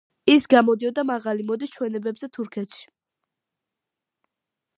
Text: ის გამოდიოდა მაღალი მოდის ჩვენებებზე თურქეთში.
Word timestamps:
ის 0.35 0.45
გამოდიოდა 0.53 1.03
მაღალი 1.09 1.45
მოდის 1.49 1.73
ჩვენებებზე 1.75 2.33
თურქეთში. 2.39 2.83